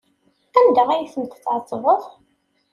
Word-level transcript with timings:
Anda 0.59 0.83
ay 0.91 1.05
tent-tɛettbeḍ? 1.13 2.01